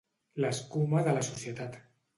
L'escuma 0.45 1.05
de 1.11 1.15
la 1.19 1.27
societat. 1.31 1.81